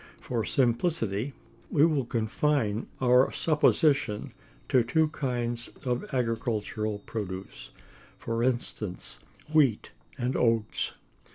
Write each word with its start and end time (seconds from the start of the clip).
For 0.19 0.43
simplicity, 0.43 1.33
we 1.69 1.85
will 1.85 2.05
confine 2.07 2.87
our 2.99 3.31
supposition 3.31 4.33
to 4.69 4.83
two 4.83 5.09
kinds 5.09 5.67
of 5.85 6.11
agricultural 6.11 6.97
produce; 7.05 7.69
for 8.17 8.41
instance, 8.41 9.19
wheat 9.53 9.91
and 10.17 10.35
oats. 10.35 10.93